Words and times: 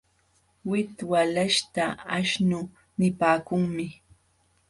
Wik 0.69 0.91
walaśhta 1.11 1.85
aśhnu 2.17 2.59
nipaakunmi. 2.99 3.87